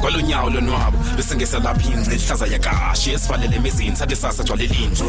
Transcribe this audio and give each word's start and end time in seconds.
kwalonyawo 0.00 0.48
lonwabo 0.50 0.96
bese 1.16 1.36
ngesalapha 1.36 1.88
ingce 1.92 2.14
ihlaza 2.16 2.46
yakashi 2.46 3.12
esivalele 3.12 3.56
emizini 3.56 3.96
sathi 3.96 4.16
sasa 4.16 4.42
jwalelinje 4.44 5.04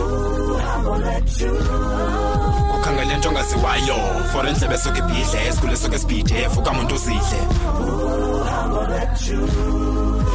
ukhangele 2.76 3.14
into 3.14 3.30
ongaziwayo 3.30 4.00
for 4.32 4.48
endlebe 4.48 4.78
soke 4.78 5.00
ibhidle 5.00 5.48
esikhule 5.48 5.76
soke 5.78 5.96
esibhidef 5.96 6.58
ukamuntu 6.58 6.96
usidle 6.96 7.40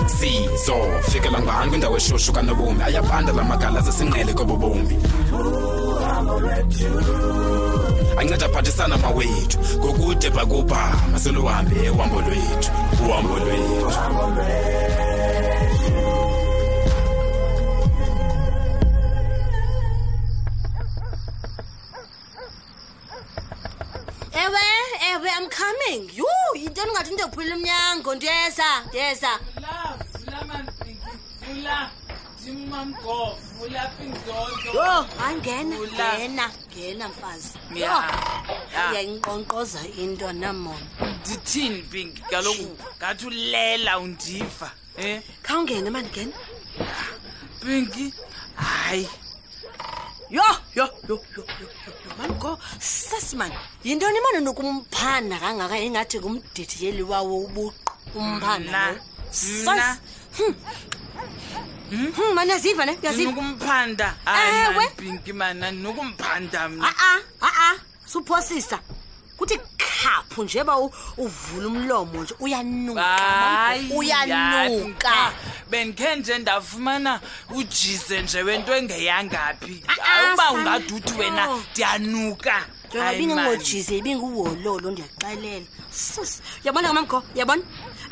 sizo 0.06 0.76
fikela 1.10 1.38
ngubani 1.38 1.68
kwindawo 1.70 1.96
eshushu 1.96 2.32
kanobomi 2.32 2.82
ayabanda 2.82 3.32
la 3.32 3.44
magala 3.44 3.80
zesinqele 3.80 4.32
kobobomi 4.34 4.96
anceda 8.18 8.46
aphathisana 8.46 8.96
mawethu 8.98 9.58
ngokude 9.78 10.30
bhakubha 10.30 10.82
maseluhambe 11.12 11.76
ehambo 11.86 12.20
lwethu 12.20 12.70
ewe 13.36 13.52
eh, 13.52 13.58
ewe 24.42 25.26
eh, 25.26 25.38
i'm 25.38 25.48
coming 25.48 26.10
You, 26.12 26.12
you 26.14 26.14
don't 26.14 26.14
yhu 26.14 26.26
yinto 26.68 26.80
endingathi 26.82 27.12
ndiyophulela 27.12 27.56
umnyango 27.56 28.14
ndiyeza 28.14 28.64
ndiyeza 28.88 29.28
yho 34.74 35.06
angena 35.28 35.74
ngena 36.16 36.50
ngena 36.74 37.08
mfazi 37.08 37.50
yho 37.74 38.00
yayinqonqoza 38.94 39.80
into 40.04 40.32
namona 40.32 41.03
ndithini 41.24 41.82
pinki 41.82 42.22
kaloku 42.22 42.76
ngathi 42.98 43.26
ulela 43.26 43.98
undiva 43.98 44.70
um 44.98 45.20
khawungene 45.42 45.90
mandingene 45.90 46.32
pinki 47.62 48.12
hayi 48.56 49.08
yho 50.30 50.48
yho 50.76 50.86
yho 51.08 51.16
yho 51.36 51.44
yho 51.60 52.10
mango 52.18 52.58
sesimani 52.78 53.54
yintoni 53.84 54.18
imane 54.18 54.40
nokumphana 54.44 55.38
kangaka 55.42 55.76
ingathi 55.80 56.18
ngumdidiyeli 56.20 57.02
wawo 57.02 57.34
ubuqu 57.46 57.92
umphana 58.14 58.70
na 59.64 59.96
hmm. 60.36 60.54
Hmm? 61.90 62.12
hmm, 62.12 62.34
mani 62.34 62.50
yaziva 62.50 62.84
ne 62.84 62.98
yazinukumphanda 63.02 64.14
ewe 64.40 64.86
pinki 64.96 65.32
mana 65.32 65.70
ndinokumphanda 65.72 66.68
mna 66.68 66.84
aa 66.88 66.90
ah, 66.90 67.20
aa 67.42 67.46
ah, 67.46 67.62
ah, 67.68 67.76
suphosisa 68.12 68.78
kuthi 69.36 69.58
amaphaphu 70.04 70.44
nje 70.44 70.64
ba 70.64 70.76
uvula 71.16 71.66
umlomo 71.68 72.22
nje 72.22 72.34
uyanukauyanuka 72.40 75.12
bendikhe 75.70 76.16
nje 76.16 76.38
ndafumana 76.38 77.20
ujize 77.54 78.22
nje 78.22 78.42
wento 78.42 78.74
engeyangaphi 78.76 79.84
uba 80.34 80.50
ungaduthi 80.52 81.12
wena 81.20 81.42
ndiyanuka 81.72 82.54
abingengojize 83.08 83.94
ibinguwololo 83.98 84.90
ndiyaxelela 84.90 85.66
sus 85.90 86.40
uyabona 86.62 86.88
kamamgo 86.88 87.22
uyabona 87.34 87.62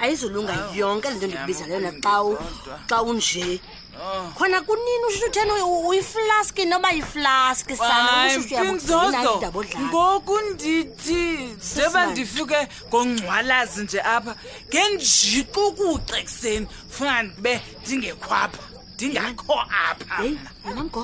ayizolunga 0.03 0.55
yonke 0.75 1.09
le 1.11 1.15
nto 1.17 1.27
ndikubiza 1.29 1.67
leyona 1.69 1.91
xa 2.03 2.17
xa 2.89 3.03
unje 3.03 3.61
Oh. 4.05 4.33
khona 4.35 4.61
kunini 4.61 5.05
usho 5.09 5.27
uthena 5.27 5.65
uyiflaski 5.67 6.65
noba 6.65 6.91
yiflaski 6.91 7.77
sanangoku 7.77 10.39
ndithi 10.41 11.39
njeba 11.73 12.07
ndifike 12.11 12.61
ngongcwalazi 12.89 13.79
nje 13.85 13.99
apha 14.15 14.33
ngenjiqa 14.69 15.61
ukuce 15.69 16.15
ekuseni 16.21 16.67
funa 16.95 17.15
ndibe 17.27 17.55
ndingekho 17.83 18.33
apha 18.45 18.63
ndingakho 18.95 19.57
apha 19.87 20.15
yena 20.25 20.51
mgo 20.87 21.03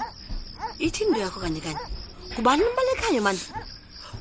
ithi 0.86 1.02
into 1.06 1.18
yakho 1.22 1.38
kanye 1.40 1.60
kanye 1.64 1.78
ngubani 2.32 2.62
umbalekhayo 2.68 3.22
mani 3.22 3.40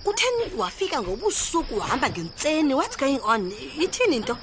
kutheni 0.04 0.44
wafika 0.62 1.02
ngobusuku 1.02 1.74
wahamba 1.82 2.08
ngentseni 2.14 2.72
what's 2.78 2.98
going 3.02 3.20
on 3.26 3.42
ithini 3.86 4.16
into 4.22 4.38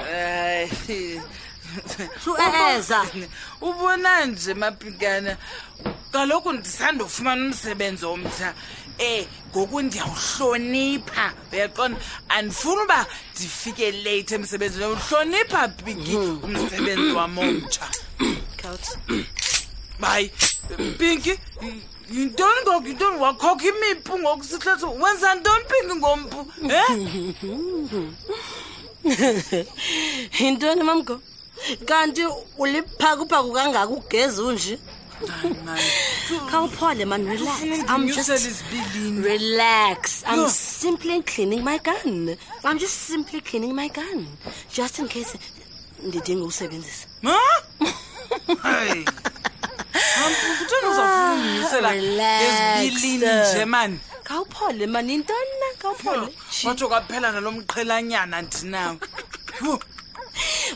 eh, 0.00 0.66
suezane 2.22 3.10
eh, 3.18 3.22
eh, 3.22 3.28
ubona 3.62 4.24
nje 4.24 4.54
mapikana 4.54 5.36
kaloku 6.12 6.52
ndisandofumana 6.52 7.44
umsebenzi 7.46 8.06
omtha 8.06 8.48
um 8.50 8.94
eh, 8.98 9.26
ngoku 9.50 9.82
ndiyawuhlonipha 9.82 11.32
uyaqonda 11.52 12.00
andifuni 12.28 12.80
uba 12.84 13.06
ndifike 13.34 13.90
leithi 13.92 14.34
emsebenzi 14.34 14.74
ndiyawuhlonipha 14.76 15.68
pinki 15.68 16.16
umsebenzi 16.16 17.12
wam 17.12 17.38
omtsha 17.38 17.86
bayi 20.00 20.30
pinki 20.98 21.34
yintoni 22.14 22.60
ngoku 22.62 22.86
yintoni 22.88 23.16
wakhokha 23.18 23.66
imipu 23.70 24.12
ngoku 24.18 24.44
sihleso 24.44 24.86
wenza 25.02 25.34
ntoni 25.34 25.64
pinki 25.70 25.94
ngompu 25.96 26.38
em 26.90 27.34
eh? 29.52 29.66
yintoni 30.40 30.82
mamgoko 30.82 31.22
kanti 31.86 32.22
uliphakuphaku 32.58 33.52
kangaka 33.52 33.88
ugezi 33.88 34.40
unje 34.42 34.78
khawuphole 36.50 37.04
man 37.06 37.24
relax 39.22 40.22
im 40.34 40.48
simply 40.50 41.22
cleaning 41.22 41.62
my 41.62 41.78
gun 41.78 42.36
i'm 42.64 42.78
just 42.78 42.92
simply 43.08 43.40
cleaning 43.40 43.72
my 43.74 43.88
gun 43.88 44.26
just 44.74 44.98
in 44.98 45.08
case 45.08 45.38
ndidinga 46.02 46.42
ukusebenzisa 46.42 47.06
ah, 47.24 47.60
khawuphole 54.24 54.86
man 54.86 55.10
yintoni 55.10 55.56
na 55.60 55.66
khawuphole 55.82 56.28
watsho 56.64 56.88
kwaphela 56.88 57.32
nalo 57.32 57.52
mqhelanyana 57.52 58.42
ndinawe 58.42 58.98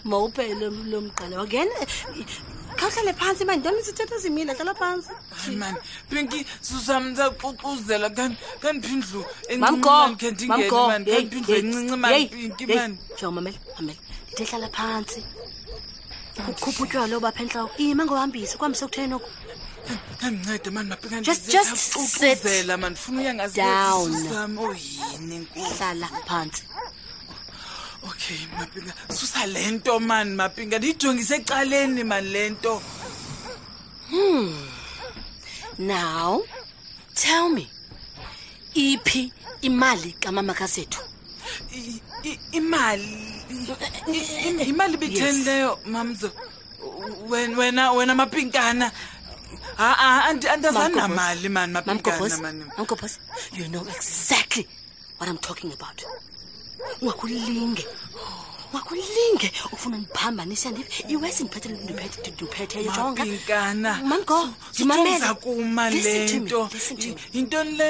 mawuphe 0.04 0.48
lo 0.90 1.00
mqala 1.00 1.36
wangena 1.40 1.74
khawuhlale 2.78 3.12
phantsi 3.20 3.42
mani 3.48 3.60
ndona 3.60 3.80
sithetha 3.86 4.14
ezimile 4.18 4.52
hlala 4.58 4.74
phantsi 4.80 5.10
mani 5.60 5.78
pinki 6.10 6.40
susam 6.68 7.02
ndizakuququzela 7.08 8.08
kandipha 8.62 8.70
indlu 8.96 9.20
encinimankhe 9.52 10.28
ndingeneandipha 10.32 11.56
indlu 11.56 11.56
encinci 11.60 11.96
manpinki 12.02 12.64
mani 12.74 12.96
jo 13.18 13.28
mamele 13.36 13.58
mamele 13.74 14.00
ndithe 14.32 14.44
hlala 14.50 14.68
phantsi 14.76 15.18
ukhupha 16.50 16.82
utywalo 16.84 17.14
obapha 17.18 17.40
entloko 17.44 17.74
ima 17.86 18.02
ngohambisa 18.04 18.54
kwambise 18.58 18.84
kutheni 18.86 19.14
oku 19.18 19.30
kandincede 20.20 20.68
mani 20.76 20.88
mapinkaqukuzela 20.92 22.74
mandifuna 22.82 23.18
uyangazidown 23.20 24.52
oh, 24.62 24.74
hlala 25.78 26.08
phantsi 26.28 26.62
Okay, 28.28 28.44
mapinga. 28.60 28.92
Susa 29.18 29.42
le 29.52 29.62
nto 29.72 29.92
mani 30.08 30.32
mapinga. 30.40 30.76
Ndiyijongise 30.78 31.34
ecaleni 31.40 32.02
mani 32.10 32.28
le 32.34 32.42
nto. 32.54 32.72
Hmm. 34.10 34.52
Now, 35.90 36.30
tell 37.22 37.46
me. 37.56 37.64
Iphi 38.84 39.22
imali 39.68 40.10
kamama 40.22 40.52
kasethu? 40.60 41.00
Imali. 42.58 43.18
Imali 44.70 44.96
bitheni 45.02 45.40
leyo 45.46 45.70
mamzo? 45.92 46.28
Wena 47.30 47.54
wena 47.60 47.84
wena 47.96 48.14
mapinkana. 48.20 48.86
Ha 49.80 49.90
ah, 50.06 50.22
and 50.28 50.44
and 50.52 50.64
azana 50.68 51.04
mali 51.20 51.48
mani 51.56 51.72
mapinkana 51.76 52.36
mani. 52.44 52.62
Uncle 52.80 52.96
Boss, 53.00 53.14
you 53.54 53.68
know 53.68 53.84
exactly 53.96 54.66
what 55.16 55.30
I'm 55.30 55.38
talking 55.38 55.72
about 55.72 56.04
ungakulinge 57.00 57.84
ungakulinge 58.72 59.52
ufuna 59.72 59.96
ndiphambanisandi 59.96 60.80
iwesi 61.12 61.40
ndiphethendiphetheyo 61.44 62.90
jongapinkana 62.96 63.92
mango 64.10 64.42
ndimamela 64.74 65.28
kuma 65.42 65.84
le 65.90 66.14
nto 66.42 66.60
yintoni 67.32 67.72
le 67.80 67.88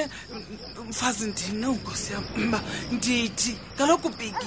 mfazi 0.90 1.24
ndinongosi 1.32 2.08
yam 2.14 2.24
uba 2.42 2.58
ndithi 2.94 3.52
kaloku 3.78 4.08
piki 4.18 4.46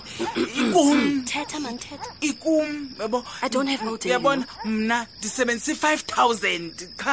ikum 0.62 1.00
thetha 1.30 1.58
mandithetha 1.64 2.10
ikum 2.30 2.68
yabo 3.02 3.20
idon't 3.46 3.70
have 3.72 3.84
noyabona 3.86 4.44
mna 4.66 4.98
ndisebenzisa 5.20 5.72
i-five 5.76 6.02
thousand 6.16 6.74
qha 7.02 7.12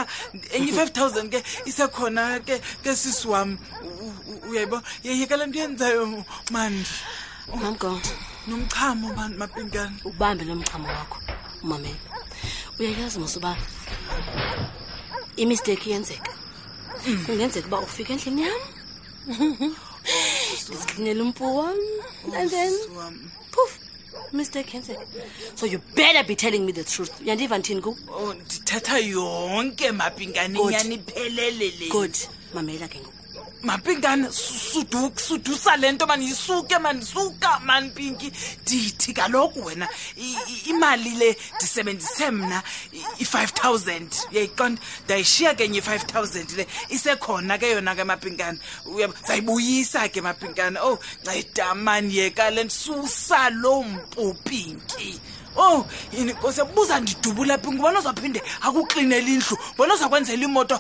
enye 0.54 0.68
i-five 0.70 0.92
thousand 0.96 1.26
ke 1.34 1.40
isekhona 1.68 2.24
ke 2.46 2.54
kesisi 2.84 3.26
wam 3.32 3.50
uyayibo 4.50 4.78
yeyekale 5.04 5.44
nto 5.48 5.58
yenzayo 5.62 6.02
mandi 6.54 6.92
ungamgonga 7.52 8.00
nomchamo 8.46 9.08
mapinkane 9.38 9.96
ubambe 10.04 10.44
lo 10.44 10.54
mchamo 10.54 10.88
wakho 10.88 11.18
umamele 11.62 11.96
uyayazi 12.78 13.18
masuba 13.18 13.56
imisteki 15.36 15.90
iyenzeka 15.90 16.32
mm. 17.06 17.22
kungenzeka 17.26 17.66
uba 17.68 17.80
ufike 17.80 18.12
endlini 18.12 18.42
yam 18.42 18.58
ndisiklinele 20.68 21.22
umpu 21.22 21.56
wam 21.58 21.78
and 22.38 22.50
then 22.50 22.72
puf 23.50 23.78
mistake 24.32 24.76
yenzeka 24.76 25.06
so 25.54 25.66
you 25.66 25.80
better 25.94 26.24
be 26.24 26.34
telling 26.36 26.60
me 26.60 26.72
the 26.72 26.84
truth 26.84 27.20
uyandiva 27.20 27.58
ndithini 27.58 27.80
ku 27.82 27.96
oh, 28.08 28.34
ndithatha 28.34 28.98
yonke 28.98 29.92
mapinkane 29.92 30.58
yaniphelelele 30.72 31.88
good 31.88 32.14
mamela 32.54 32.88
ke 32.88 33.00
ngoku 33.00 33.16
mapinkani 33.62 34.30
suduka 34.32 35.20
sudusa 35.20 35.76
lento 35.76 36.06
mani 36.06 36.26
yisuke 36.26 36.78
mani 36.80 37.04
suka 37.04 37.60
mani 37.64 37.90
pinki 37.90 38.32
ndithi 38.62 39.12
kaloku 39.12 39.64
wena 39.64 39.88
imali 40.66 41.10
le 41.10 41.36
ndisebenzise 41.56 42.30
mna 42.30 42.62
i-5000 43.18 44.28
uyayiqonda 44.30 44.80
ndayishiya 45.04 45.54
ke 45.54 45.68
nye 45.68 45.78
i-5000 45.78 46.56
le 46.56 46.66
isekhona 46.88 47.58
ke 47.58 47.70
yona 47.70 47.94
ke 47.94 48.04
mapinkani 48.04 48.58
uyabo 48.86 49.14
zayibuyisa 49.26 50.08
ke 50.12 50.20
mapinkani 50.20 50.78
owu 50.78 50.94
oh, 50.94 50.98
ncedamani 51.24 52.16
yeka 52.16 52.50
le 52.50 52.70
susa 52.70 53.50
loo 53.50 53.82
mpu 53.82 54.34
pinki 54.44 55.20
ow 55.58 55.80
oh, 55.82 55.86
yini 56.12 56.34
kose 56.34 56.64
buza 56.64 57.00
ndidubulephi 57.00 57.70
ngubana 57.74 57.98
ozaphinde 57.98 58.40
akuklinela 58.62 59.28
indlu 59.28 59.54
bona 59.76 59.94
ozakwenzela 59.98 60.44
imoto 60.46 60.78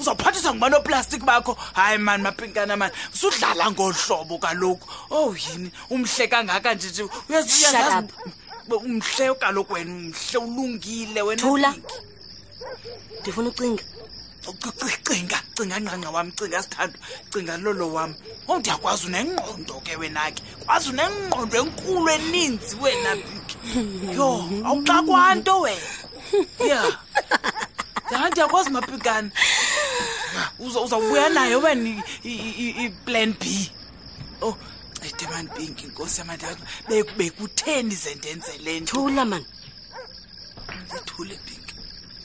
uzawuphathiswa 0.00 0.54
ngubana 0.54 0.78
oplastiki 0.78 1.26
bakho 1.26 1.52
hayi 1.74 1.98
mani 1.98 2.22
mapinkana 2.22 2.76
mani 2.78 2.94
sudlala 3.12 3.66
ngohlobo 3.74 4.38
kaloku 4.38 4.86
ow 5.10 5.28
oh, 5.28 5.34
yini 5.34 5.68
umhle 5.90 6.24
kangaka 6.30 6.74
nje 6.74 6.88
nje 6.94 8.06
umhle 8.70 9.34
kaloku 9.34 9.72
wena 9.74 9.90
umhle 9.94 10.38
ulungile 10.38 11.22
wenaula 11.22 11.74
ndifuna 13.20 13.48
ucinga 13.50 13.82
cinga 15.06 15.38
cinga 15.56 15.76
ngqangqa 15.82 16.10
wam 16.14 16.30
cinga 16.38 16.62
sithandwa 16.62 16.98
cinga 17.32 17.54
lolo 17.64 17.86
wam 17.94 18.14
ow 18.48 18.52
oh, 18.54 18.58
ndiyakwazi 18.62 19.06
unengqondo 19.06 19.74
ke 19.84 19.96
wenake 19.96 20.42
kwazi 20.64 20.90
unengqondo 20.90 21.56
enkulu 21.60 22.08
eninzi 22.08 22.76
wenapi 22.82 23.47
yho 24.14 24.28
awuxa 24.68 25.02
kwanto 25.06 25.60
wena 25.60 25.90
ya 26.58 26.66
yeah. 26.66 27.04
hanti 28.22 28.40
yakwazi 28.40 28.70
mapikana 28.70 29.30
uzawubuya 30.58 31.28
nayo 31.28 31.58
wena 31.60 32.02
iplan 32.84 33.34
b 33.40 33.70
o 34.42 34.48
oh. 34.48 34.56
edemani 35.10 35.48
pinki 35.56 35.84
inkosi 35.86 36.18
yamandaa 36.20 36.56
bekutheni 37.16 37.94
ze 37.94 38.14
ndenzele 38.14 38.80
ntothula 38.80 39.24
man 39.24 39.44
ndithule 40.86 41.36
pinki 41.46 41.74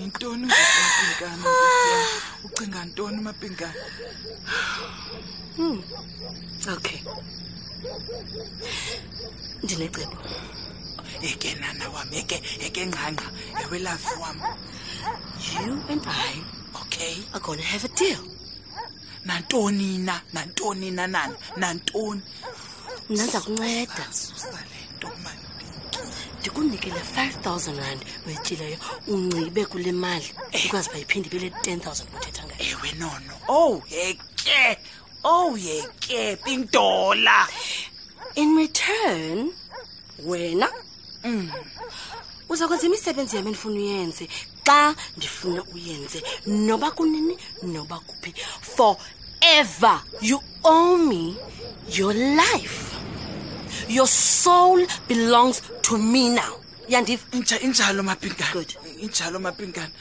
yintoni 0.01 0.43
umapinkane 0.53 1.43
ucinga 2.45 2.79
ntoni 2.87 3.17
umapinkane 3.23 3.79
okay 6.75 6.99
ndinecebo 9.63 10.17
eke 11.29 11.49
nana 11.61 11.85
wam 11.93 12.09
eke 12.21 12.37
eke 12.65 12.81
ngqangqa 12.89 13.27
ewelafi 13.61 14.11
wam 14.23 14.37
you 15.65 15.73
and 15.91 16.03
i 16.29 16.33
okay 16.81 17.15
are 17.35 17.41
gonna 17.45 17.63
have 17.71 17.83
a 17.89 17.91
deal 17.99 18.21
nantoni 19.27 19.89
na 20.07 20.15
nantoni 20.35 20.89
na 20.97 21.03
nana 21.15 21.21
nantoni 21.61 22.21
mna 23.09 23.23
ndiza 23.25 23.39
kunceda 23.45 24.05
ndikunikele 26.47 26.95
5000 27.15 27.75
rand 27.77 28.01
wetyileyo 28.27 28.77
uncibe 29.07 29.65
kule 29.65 29.91
mali 29.91 30.33
ukwazi 30.65 30.89
uba 30.89 30.97
yiphinde 30.99 31.27
ibele 31.29 31.49
10000 31.49 32.03
uthetha 32.17 32.43
ngayo 32.43 32.63
ewe 32.73 32.91
nono 32.99 33.33
ow 33.47 33.71
oh, 33.71 33.83
yeke 33.91 34.77
ow 35.23 35.51
oh, 35.53 35.57
yeke 35.57 36.35
pintola 36.43 37.47
in 38.35 38.57
return 38.57 39.51
wena 40.25 40.69
mm. 41.23 41.51
uza 42.49 42.67
kwenza 42.67 42.85
imisebenzi 42.85 43.35
yam 43.35 43.47
endifuna 43.47 43.75
uyenze 43.75 44.25
xa 44.63 44.95
ndifuna 45.17 45.63
uyenze 45.75 46.23
noba 46.47 46.91
kunini 46.91 47.37
noba 47.63 47.99
kuphi 47.99 48.33
for 48.61 48.97
ever 49.41 50.01
you 50.21 50.39
owe 50.63 50.97
me 50.97 51.35
your 51.95 52.13
life 52.15 52.81
your 53.89 54.07
soul 54.07 54.87
belongs 55.07 55.61
to 55.87 55.95
me 56.11 56.23
now 56.37 56.53
yandiv 56.93 57.21
injalo 57.65 58.01
mapingana 58.03 58.65
injalo 59.03 59.37
mapingana 59.45 59.93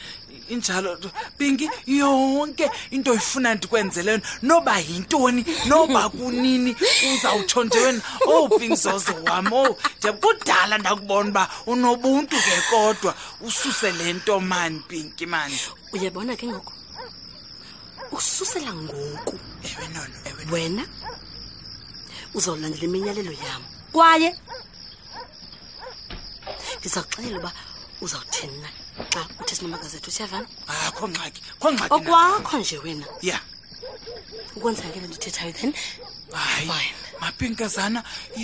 injalo 0.53 0.89
pinki 1.39 1.67
yonke 1.85 2.67
into 2.91 3.11
yifuna 3.13 3.55
ndikwenzele 3.55 4.11
yona 4.11 4.23
noba 4.41 4.79
yintoni 4.79 5.45
noba 5.67 6.09
kunini 6.15 6.75
uzawutsho 7.13 7.63
nje 7.63 7.79
wena 7.79 8.01
oupingzozo 8.27 9.11
oh, 9.11 9.23
wam 9.29 9.53
o 9.53 9.63
oh. 9.63 9.77
ndiyakudala 9.97 10.77
ndakubona 10.77 11.29
uba 11.29 11.49
unobuntu 11.65 12.35
ke 12.35 12.55
kodwa 12.69 13.15
ususe 13.41 13.91
le 13.91 14.13
nto 14.13 14.39
mani 14.39 14.79
pinki 14.79 15.25
mani 15.25 15.57
uyabona 15.93 16.35
ke 16.35 16.47
ngoku 16.47 16.73
ususela 18.11 18.73
ngoku 18.75 19.39
ewe 19.63 19.87
nono 19.95 20.17
ewe 20.29 20.43
wena 20.51 20.83
uzawulandela 22.35 22.83
iminyalelo 22.87 23.31
yam 23.31 23.61
kwaye 23.91 24.35
ndizawuxelela 26.87 27.39
uba 27.39 27.51
uzawuthini 28.01 28.57
na 28.63 28.69
xa 29.13 29.21
uthi 29.41 29.53
sinemagazethu 29.55 30.11
siyavana 30.11 30.47
akho 30.67 31.05
ah, 31.05 31.07
ngxaki 31.11 31.41
kho 31.61 31.67
ngxaki 31.73 31.93
okwakho 31.97 32.55
nje 32.61 32.77
wena 32.83 33.05
ya 33.29 33.37
ukwenzeka 34.55 34.89
ke 34.93 34.99
le 35.03 35.07
ndithethayo 35.07 35.51
then 35.59 35.73
hayi 36.31 36.91
mapinkazana 37.21 37.99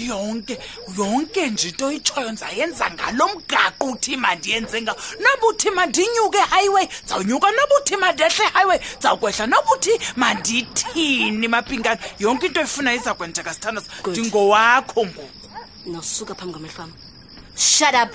yonke 0.10 0.56
yonke 1.00 1.42
nje 1.54 1.68
into 1.72 1.88
itshoyo 1.98 2.30
ndizayenza 2.32 2.86
ngalo 2.96 3.26
mgaqo 3.34 3.84
uthi 3.94 4.12
mandiyenze 4.26 4.78
nga 4.84 4.92
noba 5.24 5.46
uthi 5.52 5.70
mandinyuke 5.78 6.38
ehighway 6.44 6.86
ndizawunyuka 6.86 7.48
noba 7.58 7.74
uthi 7.82 7.96
mandehle 8.04 8.44
ehighway 8.52 8.78
ndizawukwehla 8.80 9.46
noba 9.54 9.70
uthi 9.76 9.94
mandithini 10.22 11.48
mapinkana 11.56 12.02
yonke 12.24 12.46
into 12.50 12.62
ifuna 12.68 12.90
iza 12.98 13.12
kwenjeka 13.18 13.50
sithandaza 13.54 13.90
ndingowakho 14.10 15.02
ngoku 15.08 15.38
nosuka 15.94 16.36
phambi 16.36 16.54
kwamehlwam 16.58 16.92
shut 17.56 17.94
up 18.04 18.12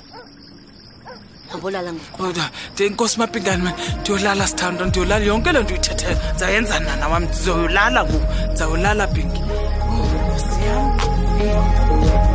ngobolala 1.48 1.90
ngoda 2.20 2.44
ndinkosi 2.74 3.16
mapingani 3.20 3.62
mna 3.62 3.72
ndiyolala 4.00 4.44
sithandwa 4.50 4.84
ndiyolala 4.88 5.24
yonke 5.28 5.50
le 5.54 5.60
nto 5.62 5.72
uyithethe 5.74 6.10
ndizayenza 6.32 6.76
nana 6.86 7.04
wam 7.12 7.22
ndizoyolala 7.24 8.00
ngoku 8.06 8.26
ndizawulala 8.46 9.04
pinki 9.16 9.40
oh, 9.90 10.04
nkosi 10.20 10.64
yam 10.66 12.27